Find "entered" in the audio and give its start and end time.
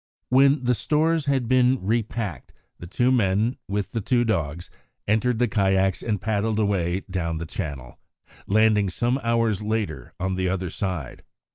5.07-5.37